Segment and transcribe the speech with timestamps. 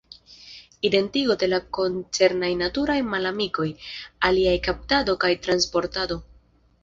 [0.87, 3.67] Identigo de la koncernaj naturaj malamikoj,
[4.31, 6.19] iliaj kaptado kaj transportado.